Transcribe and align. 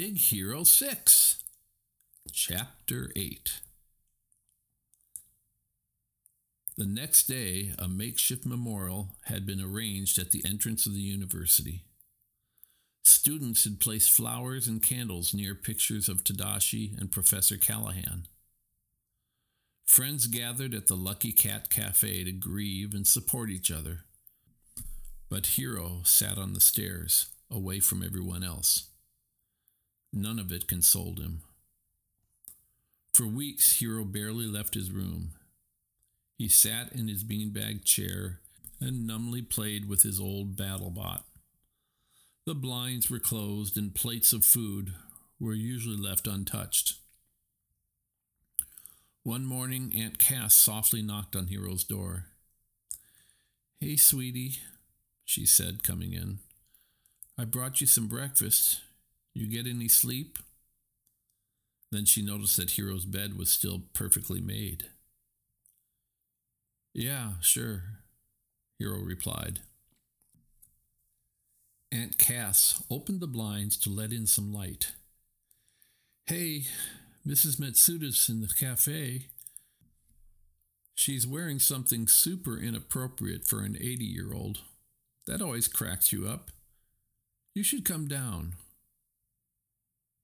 Big 0.00 0.18
Hero 0.18 0.62
6, 0.62 1.42
Chapter 2.30 3.10
8. 3.16 3.60
The 6.76 6.86
next 6.86 7.24
day, 7.24 7.72
a 7.80 7.88
makeshift 7.88 8.46
memorial 8.46 9.16
had 9.24 9.44
been 9.44 9.60
arranged 9.60 10.16
at 10.16 10.30
the 10.30 10.44
entrance 10.46 10.86
of 10.86 10.92
the 10.94 11.00
university. 11.00 11.82
Students 13.02 13.64
had 13.64 13.80
placed 13.80 14.12
flowers 14.12 14.68
and 14.68 14.80
candles 14.80 15.34
near 15.34 15.56
pictures 15.56 16.08
of 16.08 16.22
Tadashi 16.22 16.96
and 16.96 17.10
Professor 17.10 17.56
Callaghan. 17.56 18.28
Friends 19.84 20.28
gathered 20.28 20.74
at 20.74 20.86
the 20.86 20.96
Lucky 20.96 21.32
Cat 21.32 21.70
Cafe 21.70 22.22
to 22.22 22.30
grieve 22.30 22.94
and 22.94 23.04
support 23.04 23.50
each 23.50 23.72
other. 23.72 24.04
But 25.28 25.56
Hiro 25.56 26.02
sat 26.04 26.38
on 26.38 26.52
the 26.52 26.60
stairs, 26.60 27.30
away 27.50 27.80
from 27.80 28.04
everyone 28.04 28.44
else. 28.44 28.90
None 30.12 30.38
of 30.38 30.52
it 30.52 30.68
consoled 30.68 31.18
him. 31.18 31.42
For 33.12 33.26
weeks, 33.26 33.80
Hiro 33.80 34.04
barely 34.04 34.46
left 34.46 34.74
his 34.74 34.90
room. 34.90 35.32
He 36.36 36.48
sat 36.48 36.92
in 36.92 37.08
his 37.08 37.24
beanbag 37.24 37.84
chair 37.84 38.40
and 38.80 39.06
numbly 39.06 39.42
played 39.42 39.88
with 39.88 40.02
his 40.02 40.20
old 40.20 40.56
BattleBot. 40.56 41.22
The 42.46 42.54
blinds 42.54 43.10
were 43.10 43.18
closed 43.18 43.76
and 43.76 43.94
plates 43.94 44.32
of 44.32 44.44
food 44.44 44.94
were 45.40 45.54
usually 45.54 45.96
left 45.96 46.26
untouched. 46.26 46.94
One 49.22 49.44
morning, 49.44 49.92
Aunt 49.94 50.18
Cass 50.18 50.54
softly 50.54 51.02
knocked 51.02 51.36
on 51.36 51.48
Hiro's 51.48 51.84
door. 51.84 52.26
Hey, 53.80 53.96
sweetie, 53.96 54.60
she 55.24 55.44
said, 55.44 55.82
coming 55.82 56.12
in. 56.12 56.38
I 57.36 57.44
brought 57.44 57.80
you 57.80 57.86
some 57.86 58.06
breakfast. 58.06 58.80
You 59.38 59.46
get 59.46 59.70
any 59.70 59.86
sleep? 59.86 60.36
Then 61.92 62.06
she 62.06 62.22
noticed 62.22 62.56
that 62.56 62.72
Hiro's 62.72 63.04
bed 63.04 63.38
was 63.38 63.50
still 63.50 63.82
perfectly 63.92 64.40
made. 64.40 64.86
Yeah, 66.92 67.34
sure, 67.40 67.84
Hiro 68.80 68.98
replied. 68.98 69.60
Aunt 71.92 72.18
Cass 72.18 72.82
opened 72.90 73.20
the 73.20 73.28
blinds 73.28 73.76
to 73.76 73.90
let 73.90 74.12
in 74.12 74.26
some 74.26 74.52
light. 74.52 74.94
Hey, 76.26 76.64
Mrs. 77.24 77.60
Matsuda's 77.60 78.28
in 78.28 78.40
the 78.40 78.48
cafe. 78.48 79.28
She's 80.96 81.28
wearing 81.28 81.60
something 81.60 82.08
super 82.08 82.58
inappropriate 82.58 83.46
for 83.46 83.60
an 83.60 83.76
80 83.80 84.04
year 84.04 84.34
old. 84.34 84.62
That 85.28 85.40
always 85.40 85.68
cracks 85.68 86.12
you 86.12 86.26
up. 86.26 86.50
You 87.54 87.62
should 87.62 87.84
come 87.84 88.08
down. 88.08 88.54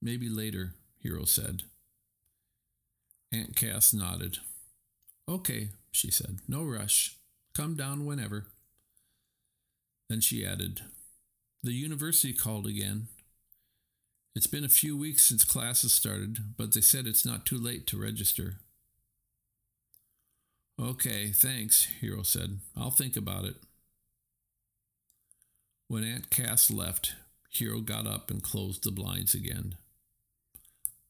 Maybe 0.01 0.29
later, 0.29 0.73
Hiro 0.99 1.25
said. 1.25 1.63
Aunt 3.31 3.55
Cass 3.55 3.93
nodded. 3.93 4.37
Okay, 5.27 5.69
she 5.91 6.11
said. 6.11 6.39
No 6.47 6.63
rush. 6.63 7.17
Come 7.53 7.75
down 7.75 8.05
whenever. 8.05 8.45
Then 10.09 10.21
she 10.21 10.45
added, 10.45 10.81
The 11.63 11.73
university 11.73 12.33
called 12.33 12.67
again. 12.67 13.07
It's 14.35 14.47
been 14.47 14.65
a 14.65 14.69
few 14.69 14.97
weeks 14.97 15.23
since 15.23 15.43
classes 15.43 15.93
started, 15.93 16.57
but 16.57 16.73
they 16.73 16.81
said 16.81 17.07
it's 17.07 17.25
not 17.25 17.45
too 17.45 17.57
late 17.57 17.87
to 17.87 17.97
register. 17.97 18.55
Okay, 20.79 21.31
thanks, 21.31 21.87
Hiro 22.01 22.23
said. 22.23 22.59
I'll 22.75 22.91
think 22.91 23.15
about 23.15 23.45
it. 23.45 23.55
When 25.87 26.03
Aunt 26.03 26.29
Cass 26.29 26.69
left, 26.69 27.15
Hiro 27.49 27.79
got 27.79 28.05
up 28.05 28.29
and 28.29 28.43
closed 28.43 28.83
the 28.83 28.91
blinds 28.91 29.33
again. 29.33 29.75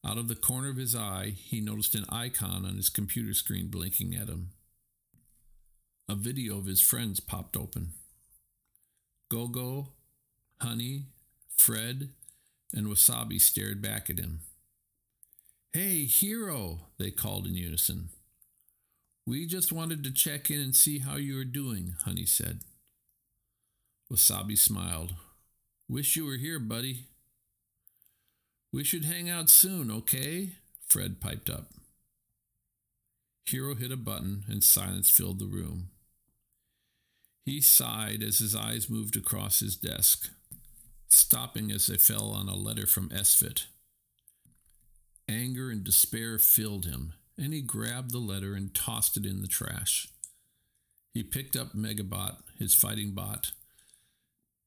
Out 0.06 0.18
of 0.18 0.28
the 0.28 0.36
corner 0.36 0.70
of 0.70 0.78
his 0.78 0.96
eye, 0.96 1.34
he 1.36 1.60
noticed 1.60 1.96
an 1.96 2.06
icon 2.10 2.64
on 2.64 2.76
his 2.76 2.90
computer 2.90 3.34
screen 3.34 3.70
blinking 3.70 4.14
at 4.14 4.30
him. 4.30 4.50
A 6.08 6.14
video 6.14 6.60
of 6.60 6.68
his 6.68 6.80
friends 6.80 7.20
popped 7.20 7.58
open. 7.58 7.94
Gogo, 9.30 9.94
Honey, 10.62 11.06
Fred, 11.58 12.10
and 12.72 12.86
Wasabi 12.86 13.42
stared 13.42 13.82
back 13.82 14.10
at 14.10 14.20
him. 14.20 14.42
Hey, 15.74 16.06
Hiro, 16.06 16.82
they 17.00 17.10
called 17.10 17.48
in 17.48 17.56
unison. 17.56 18.10
We 19.26 19.48
just 19.48 19.72
wanted 19.72 20.04
to 20.04 20.12
check 20.12 20.52
in 20.52 20.60
and 20.60 20.76
see 20.76 21.00
how 21.00 21.16
you 21.16 21.40
are 21.40 21.46
doing, 21.46 21.96
Honey 22.06 22.26
said. 22.26 22.60
Wasabi 24.14 24.56
smiled. 24.56 25.16
Wish 25.90 26.16
you 26.16 26.26
were 26.26 26.38
here, 26.38 26.60
buddy. 26.60 27.06
We 28.76 28.84
should 28.84 29.06
hang 29.06 29.30
out 29.30 29.50
soon, 29.50 29.90
okay? 29.90 30.50
Fred 30.86 31.22
piped 31.22 31.50
up. 31.50 31.72
Hiro 33.46 33.74
hit 33.74 33.90
a 33.90 33.96
button 33.96 34.44
and 34.50 34.62
silence 34.62 35.10
filled 35.10 35.40
the 35.40 35.46
room. 35.46 35.92
He 37.46 37.62
sighed 37.62 38.22
as 38.22 38.40
his 38.40 38.54
eyes 38.54 38.90
moved 38.90 39.16
across 39.16 39.62
his 39.62 39.78
desk, 39.78 40.30
stopping 41.08 41.72
as 41.72 41.88
they 41.88 41.96
fell 41.96 42.32
on 42.32 42.50
a 42.50 42.56
letter 42.56 42.86
from 42.86 43.08
SFIT. 43.12 43.68
Anger 45.30 45.70
and 45.70 45.82
despair 45.82 46.38
filled 46.38 46.86
him, 46.86 47.14
and 47.38 47.54
he 47.54 47.62
grabbed 47.62 48.12
the 48.12 48.18
letter 48.18 48.56
and 48.56 48.76
tossed 48.76 49.16
it 49.16 49.26
in 49.26 49.42
the 49.42 49.48
trash. 49.48 50.10
He 51.14 51.24
picked 51.24 51.56
up 51.56 51.78
Megabot, 51.78 52.44
his 52.60 52.76
fighting 52.76 53.12
bot, 53.12 53.54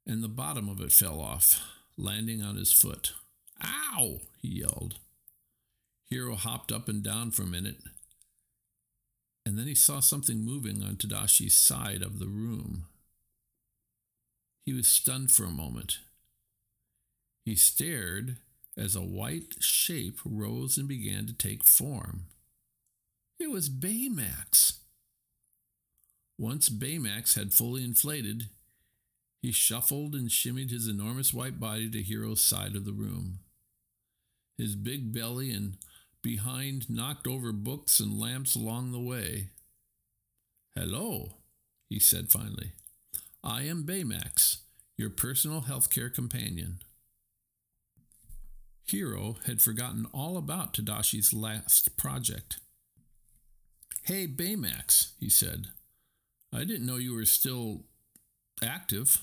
and 0.06 0.24
the 0.24 0.28
bottom 0.28 0.66
of 0.66 0.80
it 0.80 0.92
fell 0.92 1.20
off, 1.20 1.60
landing 1.98 2.42
on 2.42 2.56
his 2.56 2.72
foot. 2.72 3.12
Ow! 3.62 4.20
he 4.40 4.60
yelled. 4.60 4.96
Hiro 6.06 6.36
hopped 6.36 6.72
up 6.72 6.88
and 6.88 7.02
down 7.02 7.30
for 7.30 7.42
a 7.42 7.46
minute, 7.46 7.82
and 9.44 9.58
then 9.58 9.66
he 9.66 9.74
saw 9.74 10.00
something 10.00 10.44
moving 10.44 10.82
on 10.82 10.96
Tadashi's 10.96 11.56
side 11.56 12.02
of 12.02 12.18
the 12.18 12.26
room. 12.26 12.86
He 14.64 14.72
was 14.72 14.88
stunned 14.88 15.30
for 15.30 15.44
a 15.44 15.50
moment. 15.50 15.98
He 17.44 17.56
stared 17.56 18.36
as 18.76 18.94
a 18.94 19.00
white 19.00 19.54
shape 19.60 20.18
rose 20.24 20.78
and 20.78 20.86
began 20.86 21.26
to 21.26 21.32
take 21.32 21.64
form. 21.64 22.26
It 23.38 23.50
was 23.50 23.68
Baymax. 23.68 24.78
Once 26.38 26.68
Baymax 26.68 27.34
had 27.34 27.52
fully 27.52 27.84
inflated, 27.84 28.48
he 29.42 29.52
shuffled 29.52 30.14
and 30.14 30.28
shimmied 30.28 30.70
his 30.70 30.86
enormous 30.88 31.34
white 31.34 31.58
body 31.58 31.90
to 31.90 32.02
Hiro's 32.02 32.40
side 32.40 32.76
of 32.76 32.84
the 32.84 32.92
room 32.92 33.40
his 34.58 34.74
big 34.74 35.12
belly 35.12 35.50
and 35.50 35.78
behind 36.20 36.90
knocked 36.90 37.26
over 37.26 37.52
books 37.52 38.00
and 38.00 38.18
lamps 38.18 38.54
along 38.54 38.92
the 38.92 39.00
way. 39.00 39.50
Hello, 40.74 41.36
he 41.88 41.98
said 41.98 42.28
finally. 42.28 42.72
I 43.42 43.62
am 43.62 43.84
Baymax, 43.84 44.58
your 44.96 45.10
personal 45.10 45.62
healthcare 45.62 46.12
companion. 46.12 46.80
Hiro 48.84 49.36
had 49.46 49.62
forgotten 49.62 50.06
all 50.12 50.36
about 50.36 50.74
Tadashi's 50.74 51.32
last 51.32 51.96
project. 51.96 52.58
Hey, 54.04 54.26
Baymax, 54.26 55.12
he 55.20 55.28
said. 55.28 55.68
I 56.52 56.64
didn't 56.64 56.86
know 56.86 56.96
you 56.96 57.14
were 57.14 57.26
still 57.26 57.84
active. 58.62 59.22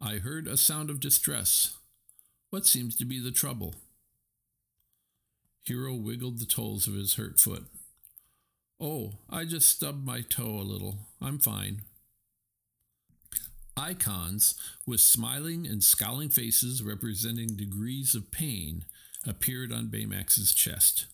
I 0.00 0.14
heard 0.16 0.46
a 0.46 0.56
sound 0.56 0.88
of 0.90 1.00
distress. 1.00 1.76
What 2.50 2.66
seems 2.66 2.96
to 2.96 3.04
be 3.04 3.18
the 3.18 3.30
trouble? 3.30 3.74
Hiro 5.64 5.94
wiggled 5.94 6.38
the 6.38 6.46
toes 6.46 6.86
of 6.86 6.94
his 6.94 7.14
hurt 7.14 7.38
foot. 7.38 7.66
Oh, 8.80 9.18
I 9.28 9.44
just 9.44 9.68
stubbed 9.68 10.04
my 10.04 10.22
toe 10.22 10.56
a 10.56 10.62
little. 10.62 11.08
I'm 11.20 11.38
fine. 11.38 11.82
Icons 13.76 14.54
with 14.86 15.00
smiling 15.00 15.66
and 15.66 15.84
scowling 15.84 16.30
faces 16.30 16.82
representing 16.82 17.48
degrees 17.48 18.14
of 18.14 18.30
pain 18.30 18.84
appeared 19.26 19.72
on 19.72 19.88
Baymax's 19.88 20.54
chest. 20.54 21.06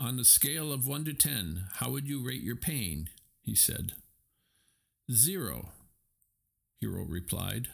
On 0.00 0.18
a 0.18 0.24
scale 0.24 0.72
of 0.72 0.86
1 0.86 1.04
to 1.04 1.12
10, 1.12 1.64
how 1.74 1.90
would 1.90 2.08
you 2.08 2.24
rate 2.24 2.42
your 2.42 2.56
pain? 2.56 3.10
he 3.42 3.54
said. 3.54 3.92
Zero, 5.12 5.72
Hiro 6.80 7.04
replied, 7.04 7.68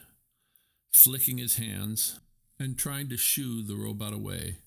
flicking 0.91 1.37
his 1.37 1.57
hands 1.57 2.19
and 2.59 2.77
trying 2.77 3.09
to 3.09 3.17
shoo 3.17 3.63
the 3.63 3.75
robot 3.75 4.13
away. 4.13 4.57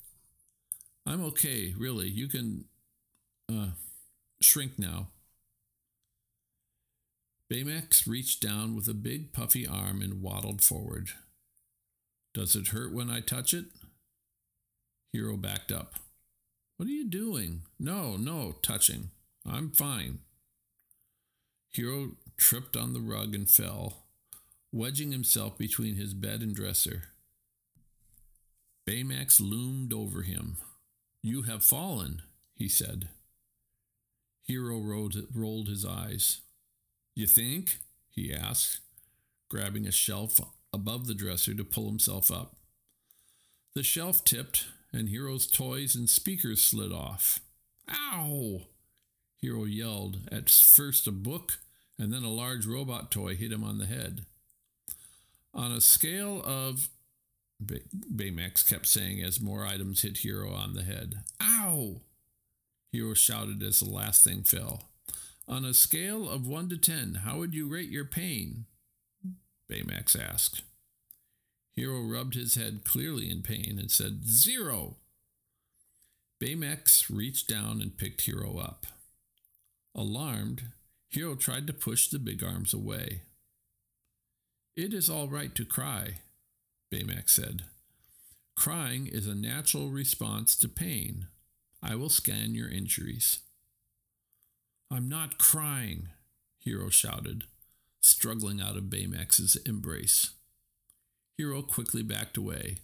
I'm 1.06 1.24
okay, 1.26 1.74
really. 1.78 2.08
You 2.08 2.28
can 2.28 2.66
uh, 3.50 3.68
shrink 4.40 4.78
now. 4.78 5.08
Baymax 7.50 8.06
reached 8.06 8.42
down 8.42 8.76
with 8.76 8.88
a 8.88 8.94
big 8.94 9.32
puffy 9.32 9.66
arm 9.66 10.02
and 10.02 10.20
waddled 10.20 10.62
forward. 10.62 11.10
Does 12.34 12.54
it 12.54 12.68
hurt 12.68 12.92
when 12.92 13.08
I 13.08 13.20
touch 13.20 13.54
it? 13.54 13.64
Hiro 15.12 15.38
backed 15.38 15.72
up. 15.72 15.94
What 16.76 16.86
are 16.88 16.92
you 16.92 17.08
doing? 17.08 17.62
No, 17.80 18.16
no, 18.16 18.56
touching. 18.62 19.10
I'm 19.46 19.70
fine. 19.70 20.18
Hiro 21.70 22.10
tripped 22.36 22.76
on 22.76 22.92
the 22.92 23.00
rug 23.00 23.34
and 23.34 23.48
fell, 23.48 24.04
wedging 24.70 25.10
himself 25.10 25.56
between 25.56 25.96
his 25.96 26.12
bed 26.12 26.40
and 26.40 26.54
dresser. 26.54 27.04
Baymax 28.88 29.38
loomed 29.38 29.92
over 29.92 30.22
him. 30.22 30.56
You 31.22 31.42
have 31.42 31.62
fallen, 31.62 32.22
he 32.54 32.68
said. 32.68 33.08
Hiro 34.44 34.78
rolled, 34.80 35.68
his 35.68 35.84
eyes. 35.84 36.40
You 37.14 37.26
think? 37.26 37.80
he 38.08 38.32
asked, 38.32 38.80
grabbing 39.50 39.86
a 39.86 39.92
shelf 39.92 40.40
above 40.72 41.06
the 41.06 41.12
dresser 41.12 41.52
to 41.52 41.64
pull 41.64 41.86
himself 41.86 42.30
up. 42.30 42.56
The 43.74 43.82
shelf 43.82 44.24
tipped, 44.24 44.68
and 44.90 45.10
Hiro's 45.10 45.46
toys 45.46 45.94
and 45.94 46.08
speakers 46.08 46.62
slid 46.62 46.90
off. 46.90 47.40
Ow! 47.90 48.62
Hiro 49.36 49.64
yelled. 49.64 50.20
At 50.32 50.48
first, 50.48 51.06
a 51.06 51.12
book 51.12 51.58
and 51.98 52.10
then 52.10 52.22
a 52.22 52.30
large 52.30 52.64
robot 52.64 53.10
toy 53.10 53.36
hit 53.36 53.52
him 53.52 53.64
on 53.64 53.76
the 53.76 53.86
head. 53.86 54.24
On 55.52 55.72
a 55.72 55.82
scale 55.82 56.42
of, 56.42 56.88
Baymax 57.62 58.68
kept 58.68 58.86
saying 58.86 59.22
as 59.22 59.40
more 59.40 59.66
items 59.66 60.02
hit 60.02 60.18
Hiro 60.18 60.52
on 60.52 60.74
the 60.74 60.82
head. 60.82 61.16
Ow! 61.42 62.00
Hiro 62.92 63.14
shouted 63.14 63.62
as 63.62 63.80
the 63.80 63.90
last 63.90 64.24
thing 64.24 64.42
fell. 64.42 64.84
On 65.46 65.64
a 65.64 65.74
scale 65.74 66.28
of 66.28 66.46
1 66.46 66.68
to 66.68 66.76
10, 66.76 67.20
how 67.24 67.38
would 67.38 67.54
you 67.54 67.68
rate 67.68 67.88
your 67.88 68.04
pain? 68.04 68.66
Baymax 69.70 70.18
asked. 70.18 70.62
Hiro 71.74 72.02
rubbed 72.02 72.34
his 72.34 72.54
head 72.54 72.82
clearly 72.84 73.30
in 73.30 73.42
pain 73.42 73.76
and 73.78 73.90
said, 73.90 74.26
Zero. 74.26 74.96
Baymax 76.40 77.06
reached 77.10 77.48
down 77.48 77.80
and 77.80 77.96
picked 77.96 78.22
Hiro 78.22 78.58
up. 78.58 78.86
Alarmed, 79.94 80.64
Hiro 81.08 81.34
tried 81.34 81.66
to 81.66 81.72
push 81.72 82.08
the 82.08 82.18
big 82.18 82.44
arms 82.44 82.72
away. 82.72 83.22
It 84.76 84.94
is 84.94 85.10
all 85.10 85.28
right 85.28 85.54
to 85.54 85.64
cry, 85.64 86.18
Baymax 86.92 87.30
said. 87.30 87.64
Crying 88.56 89.06
is 89.06 89.26
a 89.26 89.34
natural 89.34 89.88
response 89.88 90.56
to 90.56 90.68
pain. 90.68 91.28
I 91.82 91.94
will 91.94 92.08
scan 92.08 92.54
your 92.54 92.68
injuries. 92.68 93.40
I'm 94.90 95.08
not 95.08 95.38
crying, 95.38 96.08
Hiro 96.58 96.88
shouted, 96.88 97.44
struggling 98.00 98.60
out 98.60 98.76
of 98.76 98.84
Baymax's 98.84 99.56
embrace. 99.66 100.30
Hiro 101.36 101.62
quickly 101.62 102.02
backed 102.02 102.36
away. 102.36 102.78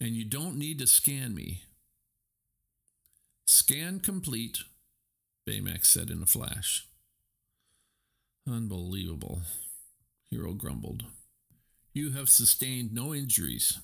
And 0.00 0.10
you 0.10 0.24
don't 0.24 0.58
need 0.58 0.78
to 0.80 0.86
scan 0.86 1.34
me. 1.34 1.62
Scan 3.46 4.00
complete, 4.00 4.58
Baymax 5.48 5.86
said 5.86 6.10
in 6.10 6.22
a 6.22 6.26
flash. 6.26 6.86
Unbelievable, 8.46 9.42
Hiro 10.30 10.52
grumbled. 10.52 11.04
You 11.94 12.10
have 12.10 12.28
sustained 12.28 12.92
no 12.92 13.14
injuries. 13.14 13.78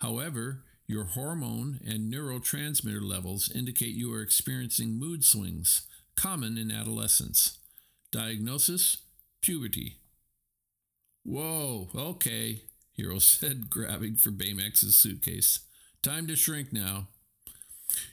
However, 0.00 0.64
your 0.88 1.04
hormone 1.04 1.78
and 1.86 2.12
neurotransmitter 2.12 3.00
levels 3.00 3.50
indicate 3.54 3.94
you 3.94 4.12
are 4.12 4.20
experiencing 4.20 4.98
mood 4.98 5.24
swings, 5.24 5.86
common 6.16 6.58
in 6.58 6.72
adolescence. 6.72 7.58
Diagnosis 8.10 8.98
puberty. 9.40 9.98
Whoa, 11.24 11.88
okay, 11.94 12.64
Hiro 12.94 13.18
said, 13.20 13.70
grabbing 13.70 14.16
for 14.16 14.30
Baymax's 14.32 14.96
suitcase. 14.96 15.60
Time 16.02 16.26
to 16.26 16.34
shrink 16.34 16.72
now. 16.72 17.06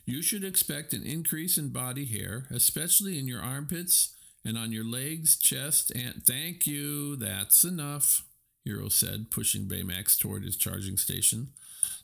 You 0.05 0.21
should 0.21 0.43
expect 0.43 0.93
an 0.93 1.03
increase 1.03 1.57
in 1.57 1.69
body 1.69 2.05
hair, 2.05 2.45
especially 2.51 3.17
in 3.17 3.27
your 3.27 3.41
armpits 3.41 4.15
and 4.45 4.57
on 4.57 4.71
your 4.71 4.85
legs, 4.85 5.37
chest, 5.37 5.91
and 5.95 6.23
thank 6.23 6.67
you, 6.67 7.15
that's 7.15 7.63
enough, 7.63 8.23
Hiro 8.65 8.89
said, 8.89 9.31
pushing 9.31 9.65
Baymax 9.65 10.17
toward 10.17 10.43
his 10.43 10.55
charging 10.55 10.97
station. 10.97 11.49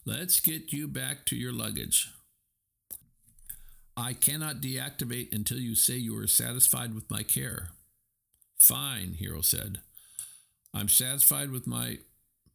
Let's 0.06 0.40
get 0.40 0.72
you 0.72 0.88
back 0.88 1.26
to 1.26 1.36
your 1.36 1.52
luggage. 1.52 2.10
I 3.98 4.14
cannot 4.14 4.62
deactivate 4.62 5.34
until 5.34 5.58
you 5.58 5.76
say 5.76 5.96
you 5.96 6.18
are 6.18 6.28
satisfied 6.28 6.94
with 6.94 7.10
my 7.10 7.24
care. 7.24 7.70
Fine, 8.58 9.16
Hiro 9.20 9.42
said. 9.42 9.80
I'm 10.74 10.90
satisfied 10.90 11.52
with 11.52 11.66
my. 11.66 12.00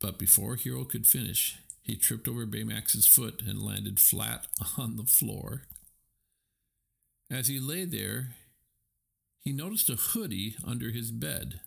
But 0.01 0.19
before 0.19 0.57
Hiro 0.57 0.85
could 0.85 1.07
finish, 1.07 1.59
he 1.83 1.97
tripped 1.97 2.29
over 2.29 2.47
Baymax's 2.47 3.07
foot 3.07 3.43
and 3.47 3.63
landed 3.63 3.99
flat 3.99 4.47
on 4.79 4.97
the 4.97 5.05
floor. 5.05 5.63
As 7.31 7.49
he 7.49 7.61
lay 7.61 7.85
there, 7.85 8.35
he 9.39 9.53
noticed 9.53 9.89
a 9.89 9.97
hoodie 9.97 10.57
under 10.67 10.91
his 10.91 11.11
bed. 11.11 11.61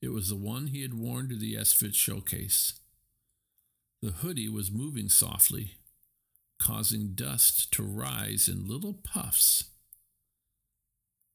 It 0.00 0.12
was 0.12 0.28
the 0.28 0.36
one 0.36 0.68
he 0.68 0.82
had 0.82 0.94
worn 0.94 1.28
to 1.28 1.36
the 1.36 1.54
SFIT 1.54 1.94
showcase. 1.94 2.74
The 4.00 4.12
hoodie 4.12 4.48
was 4.48 4.70
moving 4.70 5.08
softly, 5.08 5.72
causing 6.60 7.14
dust 7.14 7.72
to 7.72 7.82
rise 7.82 8.48
in 8.48 8.68
little 8.68 8.94
puffs. 8.94 9.64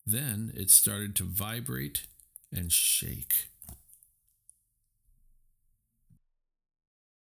Then 0.05 0.53
it 0.55 0.69
started 0.69 1.15
to 1.17 1.23
vibrate 1.23 2.07
and 2.51 2.71
shake. 2.71 3.47